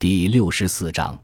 [0.00, 1.14] 第六十四章，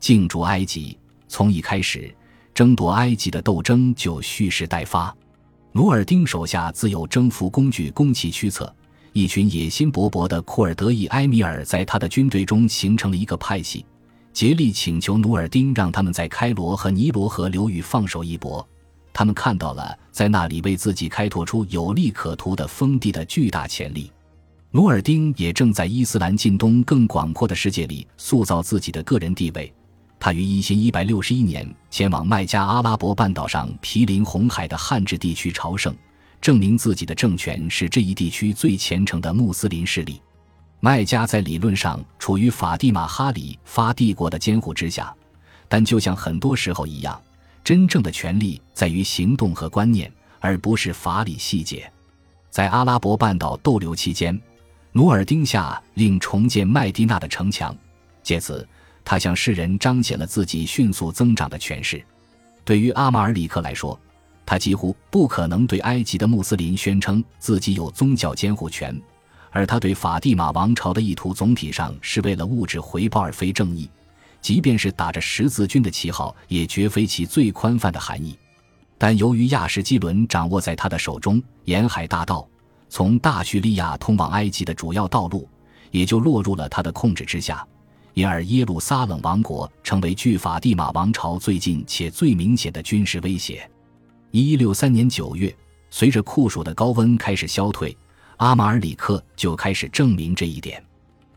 [0.00, 0.98] 进驻埃及。
[1.28, 2.12] 从一开始，
[2.52, 5.16] 争夺埃及的斗争就蓄势待发。
[5.70, 8.74] 努尔丁手下自有征服工具供其驱策，
[9.12, 13.86] 一群野心勃勃的库尔德裔埃米尔在他的军队中形成了一个派系，
[14.32, 18.68] 竭力请求努尔丁让他们在开罗和尼罗河流域放手一搏。
[19.12, 24.10] 他们看到了在那里为自己开拓出有利可图的封地的巨大潜力。
[24.74, 29.70] 努尔丁也正在伊斯兰近东更广阔的世界里塑造自己的个人地位。
[30.18, 35.94] 他于一千一百六十一年前往麦加阿拉伯半岛上毗邻红海的汉治地区朝圣，
[36.40, 40.22] 证明自己的政权是这一地区最虔诚的穆斯林势力。
[40.80, 45.14] 麦加在理论上处于法蒂玛哈里发帝国的监护之下，
[45.68, 47.20] 但就像很多时候一样，
[47.62, 51.92] 真正的权力在于行动和观念，而不是法理细节。
[52.48, 54.40] 在阿拉伯半岛逗留期间。
[54.94, 57.74] 努尔丁下令重建麦地那的城墙，
[58.22, 58.66] 借此
[59.02, 62.04] 他向世人彰显了自己迅速增长的权势。
[62.62, 63.98] 对于阿马尔里克来说，
[64.44, 69.00] 他几乎不可能对埃及的穆斯林宣称自己有宗教监护权，
[69.50, 73.88] 而他对法蒂玛王朝的意图总体上是为了物质回报而非正义，
[74.42, 78.38] 即便是打着十字军的旗号，也绝非其最宽泛的含义。
[78.98, 82.46] 但由于亚什基伦掌握在他的手中，沿海大道。
[82.94, 85.48] 从大叙利亚通往埃及的主要道路
[85.92, 87.66] 也就落入了他的控制之下，
[88.12, 93.66] 因而耶路撒冷王国成为距法蒂玛王朝最近且最明显的军事威胁。
[94.30, 95.56] 一六三年九月，
[95.88, 97.96] 随着酷暑的高温开始消退，
[98.36, 100.84] 阿马尔里克就开始证明这一点。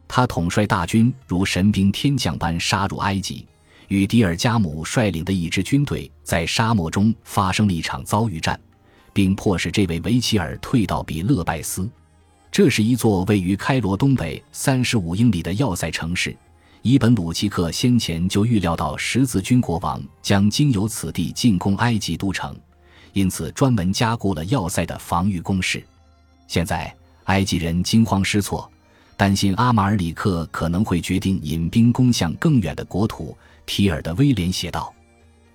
[0.10, 3.48] 他统帅大军如神兵天将般杀入埃及，
[3.88, 8.60] 与迪尔加姆率领的一支军队在沙漠中发生了一场遭遇战。
[9.16, 11.90] 并迫使这位维齐尔退到比勒拜斯，
[12.52, 16.36] 这是一座位于开罗东北三十五英里的要塞城市。
[16.82, 22.54] 伊本鲁奇克先前就预料到十字军国王将经由此地进攻埃及都城，
[23.14, 25.82] 因此专门加固了要塞的防御工事。
[26.46, 26.94] 现在
[27.24, 28.70] 埃及人惊慌失措，
[29.16, 33.36] 担心阿马尔里克可能会决定引兵攻向更远的国土。
[33.66, 34.94] 提尔的威廉写道。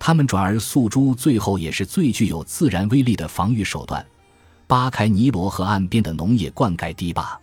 [0.03, 4.03] 他们转而诉诸最后也是最具有自然威力的防御手段——
[4.65, 7.39] 扒开尼罗河岸边的农业灌溉堤坝，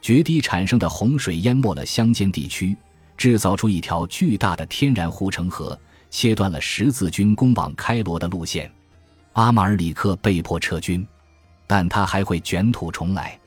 [0.00, 2.76] 决堤产生的洪水淹没了乡间地区，
[3.16, 5.78] 制造出一条巨大的天然护城河，
[6.10, 8.68] 切断了十字军攻往开罗的路线。
[9.34, 11.06] 阿马尔里克被迫撤军，
[11.68, 13.38] 但他还会卷土重来。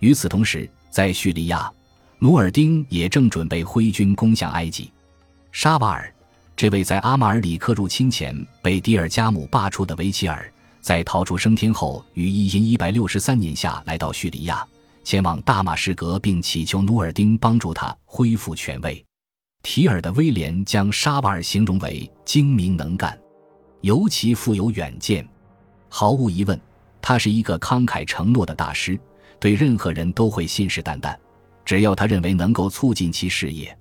[0.00, 1.72] 与此同时，在叙利亚，
[2.18, 4.92] 努尔丁也正准备挥军攻向埃及。
[5.52, 6.13] 沙瓦尔。
[6.56, 10.50] 这位在阿马尔里克入侵前被迪尔加姆罢黜的维齐尔，
[10.80, 14.64] 在逃出升天后，于一因一百六十三年夏来到叙利亚，
[15.02, 19.04] 前往大马士革，并祈求努尔丁帮助他恢复权位。
[19.64, 23.18] 提尔的威廉将沙瓦尔形容为精明能干，
[23.80, 25.26] 尤其富有远见。
[25.88, 26.58] 毫无疑问，
[27.02, 28.96] 他是一个慷慨承诺的大师，
[29.40, 31.16] 对任何人都会信誓旦旦，
[31.64, 33.76] 只要他认为能够促进其事业。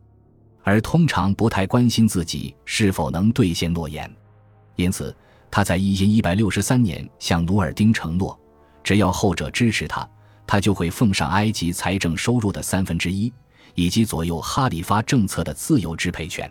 [0.63, 4.09] 而通常不太关心自己是否能兑现诺言，
[4.75, 5.15] 因此
[5.51, 8.39] 他在一因一百六十三年向努尔丁承诺，
[8.83, 10.09] 只要后者支持他，
[10.47, 13.31] 他就会奉上埃及财政收入的三分之一，
[13.75, 16.49] 以及左右哈里发政策的自由支配权。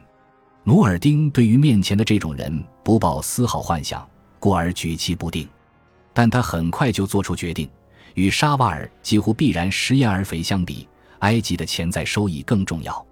[0.65, 4.09] 努尔丁对于面前的这种人不抱丝毫幻想，
[4.39, 5.49] 故而举棋不定，
[6.13, 7.69] 但他很快就做出决定。
[8.15, 10.87] 与沙瓦尔几乎必然食言而肥相比，
[11.21, 13.05] 埃及的潜在收益更重要。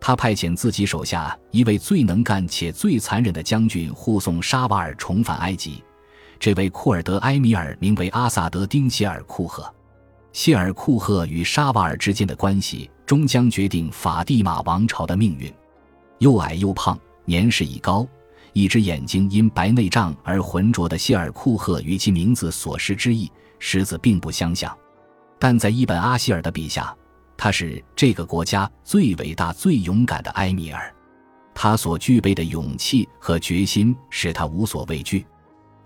[0.00, 5.82] 他派遣自己手下一位最能干且最残忍的将军护送沙瓦尔重返埃及。
[6.38, 9.72] 这位库尔德埃米尔名为阿萨德丁谢尔库赫。
[10.32, 15.52] 谢尔库赫与沙瓦尔之间的关系终将决定法蒂玛王朝的命运。
[16.18, 18.06] 又矮又胖，年事已高，
[18.52, 24.76] 一只眼睛因白内障而浑浊的谢尔库赫与其名字所示之意实则并不相像，
[25.38, 26.94] 但在伊本阿希尔的笔下。
[27.36, 30.92] 他是这个国家最伟大、最勇敢的埃米尔，
[31.54, 35.26] 他所具备的勇气和决心使他无所畏惧。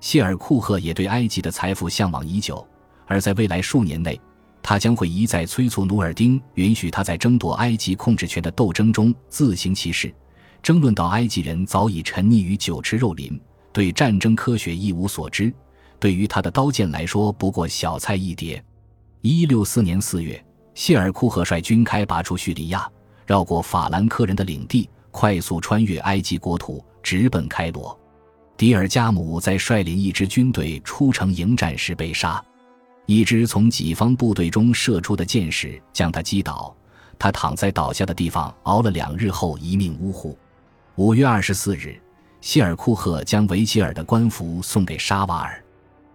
[0.00, 2.66] 谢尔库赫也对埃及的财富向往已久，
[3.06, 4.18] 而在未来数年内，
[4.62, 10.14] 他将会一再催促努尔丁允许他在争夺埃及控制权的斗争中自行其事。
[10.62, 13.38] 争论到埃及人早已沉溺于酒池肉林，
[13.72, 15.52] 对战争科学一无所知，
[15.98, 18.62] 对于他的刀剑来说不过小菜一碟。
[19.20, 20.42] 一六四年四月。
[20.74, 22.88] 谢尔库赫率军开拔出叙利亚，
[23.26, 27.98] 绕过法兰克人的领地，快速穿越埃及国土，直奔开罗。
[28.56, 32.42] 迪尔加姆在率领一支军队出城迎战时被杀，
[33.06, 36.74] 一支从己方部队中射出的箭矢将他击倒，
[37.18, 40.38] 他躺在倒下的地方熬了两日后一命呜呼。
[40.96, 41.98] 五月二十四日，
[42.40, 45.64] 谢尔库赫将维吉尔的官服送给沙瓦尔，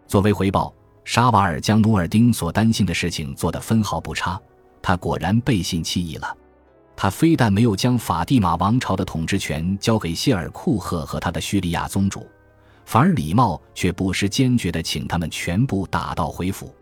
[0.07, 0.73] 作为回报，
[1.05, 4.37] 沙瓦尔将努尔丁所担心的事情做得分毫不差。
[4.81, 6.35] 他果然背信弃义了。
[6.97, 12.25] 他非但没有将法蒂玛王朝的统治权交给谢尔库赫和他的叙利亚宗主，
[12.85, 16.73] 反而礼貌却不失坚决地请他们全部打道回府。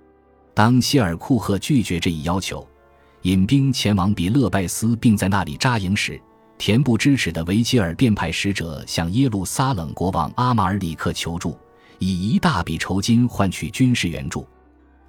[0.54, 2.66] 当谢尔库赫拒绝这一要求，
[3.24, 6.22] 引兵前往比勒拜斯并在那里扎营时，
[6.60, 11.58] 恬不知耻的维吉尔便派使者向耶路撒冷国王阿马尔里克求助，
[12.00, 14.48] 以一大笔酬金换取军事援助。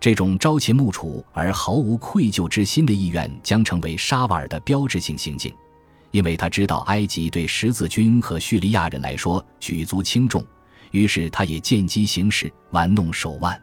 [0.00, 5.50] 这种朝秦暮楚而毫无愧疚之心的意愿，将成为沙瓦尔的标志性行径，
[6.10, 10.44] 因为他知道埃及对十字军和叙利亚人来说举足轻重，
[10.90, 13.58] 于是他也见机行事，玩弄手腕。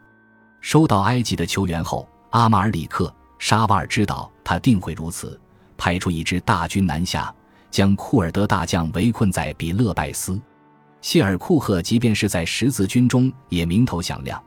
[0.62, 5.40] 收到埃及的求援后，阿马尔里克沙瓦尔知道他定会如此，
[5.78, 7.32] 派出一支大军南下，
[7.70, 10.42] 将库尔德大将围困在比勒拜斯。
[11.02, 14.42] 谢尔库赫即便是在十字军中也名头响亮。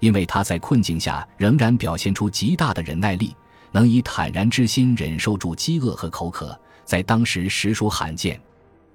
[0.00, 3.34] 因为他在困境下仍然表现出极大的忍耐力，
[3.72, 8.38] 能以坦然之心忍受住饥饿和口渴，在当时实属罕见。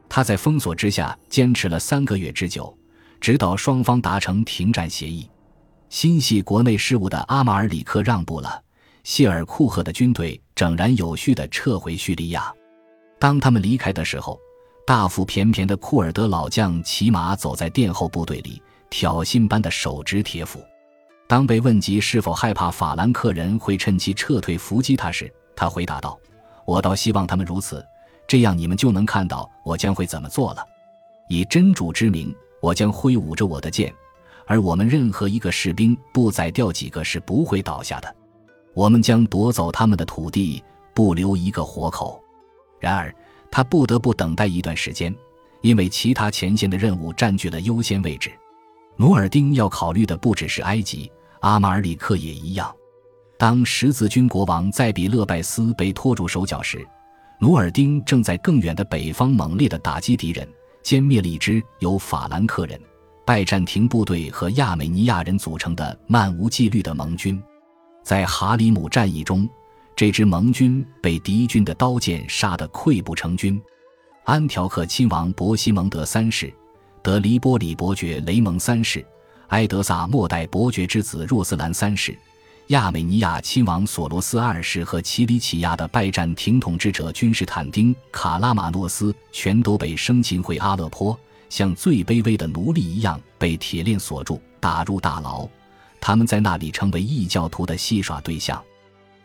[0.07, 2.77] 他在封锁之下坚持了三个月之久，
[3.19, 5.27] 直到双方达成停战协议。
[5.89, 8.61] 心系国内事务的阿马尔里克让步了，
[9.03, 12.53] 谢尔库赫的军队整然有序地撤回叙利亚。
[13.19, 14.39] 当他们离开的时候，
[14.89, 18.59] 大腹便便的库尔德老将骑马走在殿后部队里，
[18.89, 20.59] 挑衅般的手执铁斧。
[21.27, 26.19] 当被问及是否害怕法兰克人会趁机撤退伏击他时，他回答道
[26.65, 27.85] ：“我倒希望他们如此，
[28.27, 30.65] 这样你们就能看到我将会怎么做了。
[31.27, 33.93] 以真主之名，我将挥舞着我的剑，
[34.47, 38.15] 而我们任何一个士兵不宰掉几个是不会倒下的。
[38.73, 40.63] 我们将夺走他们的土地，
[40.95, 42.19] 不留一个活口。
[42.79, 43.13] 然而，
[43.51, 45.13] 他不得不等待一段时间，
[45.61, 48.31] 因为其他前线的任务占据了优先位置。
[48.97, 52.69] 努尔丁要考虑的不只是埃及。”阿马尔里克也一样。
[53.37, 56.85] 当十字军国王在比勒拜斯被拖住手脚时，
[57.39, 60.45] 努尔丁正在更远的北方猛烈地打击敌人，
[60.83, 62.77] 歼灭了一支由法兰克人、
[63.25, 67.41] 拜占庭部队和亚美尼亚人组成的漫无纪律的盟军。
[68.03, 69.47] 在哈里姆战役中，
[69.99, 73.61] 这支盟军被敌军的刀剑杀得溃不成军。
[74.23, 76.53] 安条克亲王伯西蒙德三世、
[77.03, 79.05] 德黎波里伯爵雷蒙三世。
[79.49, 82.17] 埃德萨末代伯爵之子若斯兰三世、
[82.67, 91.19] 亚美尼亚亲王索罗斯二世和奇里乞亚的拜占庭统治者君士坦丁·卡拉马诺斯全都被生擒回阿勒颇，
[91.49, 95.45] 像最卑微的奴隶一样被铁链锁住，打入大牢。
[95.99, 98.63] 他们在那里成为异教徒的戏耍对象。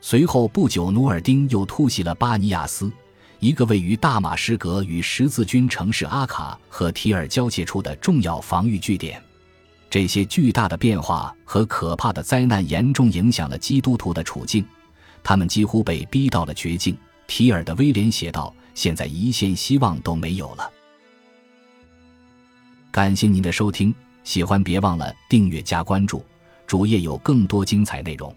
[0.07, 2.93] 随后不久，努尔丁又突袭了巴尼亚斯，
[3.39, 9.19] 一个位于大马士革与十字军城市阿卡和提尔交界处的重要防御据点。
[9.89, 14.63] 这些巨大的变化和可怕的灾难严重影响了基督徒的处境，
[15.23, 16.95] 他们几乎被逼到了绝境。
[17.27, 20.71] 提尔的威廉写道：“现在一线希望都没有了。”
[22.93, 26.23] 感谢您的收听，喜欢别忘了订阅加关注，
[26.67, 28.37] 主页有更多精彩内容。